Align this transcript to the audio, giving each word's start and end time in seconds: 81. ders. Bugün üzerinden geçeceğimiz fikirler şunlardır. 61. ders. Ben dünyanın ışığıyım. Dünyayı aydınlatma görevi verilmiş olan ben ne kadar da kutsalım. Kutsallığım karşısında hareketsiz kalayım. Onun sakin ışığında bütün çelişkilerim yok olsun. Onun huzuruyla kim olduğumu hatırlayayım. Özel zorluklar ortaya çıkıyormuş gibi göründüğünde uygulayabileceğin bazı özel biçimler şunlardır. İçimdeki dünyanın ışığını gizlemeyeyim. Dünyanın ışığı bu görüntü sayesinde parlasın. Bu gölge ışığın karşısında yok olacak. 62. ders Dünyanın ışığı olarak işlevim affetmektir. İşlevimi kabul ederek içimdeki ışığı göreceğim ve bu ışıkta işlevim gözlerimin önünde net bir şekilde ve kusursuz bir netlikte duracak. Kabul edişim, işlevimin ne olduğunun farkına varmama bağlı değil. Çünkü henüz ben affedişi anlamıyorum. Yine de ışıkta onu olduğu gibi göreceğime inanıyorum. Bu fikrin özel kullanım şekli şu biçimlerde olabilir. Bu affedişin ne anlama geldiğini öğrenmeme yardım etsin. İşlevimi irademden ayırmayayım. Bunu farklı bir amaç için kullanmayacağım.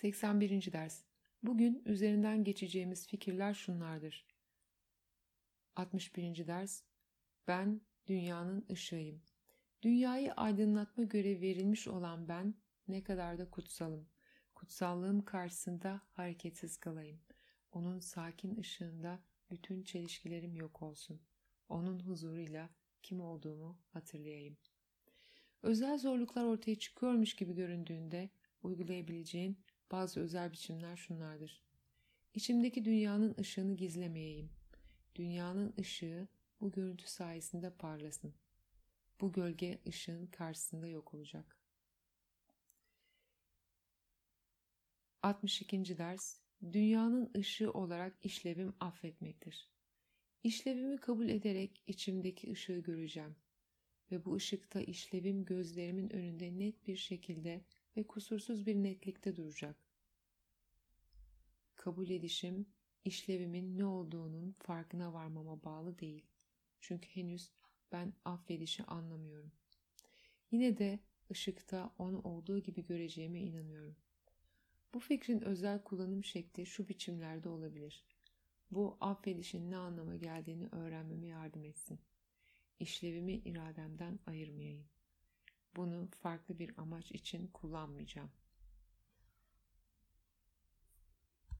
81. 0.00 0.72
ders. 0.72 1.02
Bugün 1.42 1.82
üzerinden 1.84 2.44
geçeceğimiz 2.44 3.06
fikirler 3.06 3.54
şunlardır. 3.54 4.26
61. 5.76 6.46
ders. 6.46 6.82
Ben 7.48 7.80
dünyanın 8.06 8.66
ışığıyım. 8.70 9.22
Dünyayı 9.82 10.32
aydınlatma 10.32 11.04
görevi 11.04 11.40
verilmiş 11.40 11.88
olan 11.88 12.28
ben 12.28 12.54
ne 12.88 13.02
kadar 13.02 13.38
da 13.38 13.50
kutsalım. 13.50 14.08
Kutsallığım 14.54 15.24
karşısında 15.24 16.00
hareketsiz 16.12 16.76
kalayım. 16.76 17.20
Onun 17.72 17.98
sakin 17.98 18.56
ışığında 18.56 19.20
bütün 19.50 19.82
çelişkilerim 19.82 20.56
yok 20.56 20.82
olsun. 20.82 21.20
Onun 21.68 22.00
huzuruyla 22.00 22.70
kim 23.02 23.20
olduğumu 23.20 23.78
hatırlayayım. 23.92 24.56
Özel 25.62 25.98
zorluklar 25.98 26.44
ortaya 26.44 26.78
çıkıyormuş 26.78 27.36
gibi 27.36 27.54
göründüğünde 27.54 28.30
uygulayabileceğin 28.62 29.58
bazı 29.90 30.20
özel 30.20 30.52
biçimler 30.52 30.96
şunlardır. 30.96 31.62
İçimdeki 32.34 32.84
dünyanın 32.84 33.34
ışığını 33.40 33.76
gizlemeyeyim. 33.76 34.50
Dünyanın 35.14 35.74
ışığı 35.78 36.28
bu 36.60 36.72
görüntü 36.72 37.06
sayesinde 37.06 37.70
parlasın. 37.70 38.34
Bu 39.20 39.32
gölge 39.32 39.78
ışığın 39.86 40.26
karşısında 40.26 40.88
yok 40.88 41.14
olacak. 41.14 41.56
62. 45.22 45.98
ders 45.98 46.40
Dünyanın 46.72 47.30
ışığı 47.36 47.72
olarak 47.72 48.16
işlevim 48.22 48.74
affetmektir. 48.80 49.68
İşlevimi 50.44 50.98
kabul 50.98 51.28
ederek 51.28 51.82
içimdeki 51.86 52.52
ışığı 52.52 52.78
göreceğim 52.78 53.36
ve 54.10 54.24
bu 54.24 54.34
ışıkta 54.34 54.80
işlevim 54.80 55.44
gözlerimin 55.44 56.10
önünde 56.10 56.58
net 56.58 56.86
bir 56.86 56.96
şekilde 56.96 57.64
ve 57.96 58.06
kusursuz 58.06 58.66
bir 58.66 58.74
netlikte 58.74 59.36
duracak. 59.36 59.76
Kabul 61.76 62.10
edişim, 62.10 62.66
işlevimin 63.04 63.78
ne 63.78 63.84
olduğunun 63.84 64.52
farkına 64.58 65.12
varmama 65.12 65.64
bağlı 65.64 65.98
değil. 65.98 66.26
Çünkü 66.80 67.08
henüz 67.08 67.50
ben 67.92 68.12
affedişi 68.24 68.84
anlamıyorum. 68.84 69.52
Yine 70.50 70.78
de 70.78 70.98
ışıkta 71.30 71.94
onu 71.98 72.20
olduğu 72.20 72.58
gibi 72.58 72.86
göreceğime 72.86 73.40
inanıyorum. 73.40 73.96
Bu 74.94 75.00
fikrin 75.00 75.40
özel 75.40 75.82
kullanım 75.82 76.24
şekli 76.24 76.66
şu 76.66 76.88
biçimlerde 76.88 77.48
olabilir. 77.48 78.04
Bu 78.70 78.96
affedişin 79.00 79.70
ne 79.70 79.76
anlama 79.76 80.16
geldiğini 80.16 80.68
öğrenmeme 80.72 81.26
yardım 81.26 81.64
etsin. 81.64 82.00
İşlevimi 82.80 83.34
irademden 83.34 84.18
ayırmayayım. 84.26 84.84
Bunu 85.76 86.08
farklı 86.22 86.58
bir 86.58 86.70
amaç 86.78 87.12
için 87.12 87.46
kullanmayacağım. 87.46 88.30